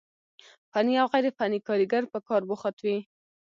فني 0.71 0.95
او 1.01 1.07
غير 1.13 1.25
فني 1.37 1.59
کاريګر 1.67 2.03
په 2.13 2.19
کار 2.27 2.41
بوخت 2.49 2.75
وي، 2.85 2.97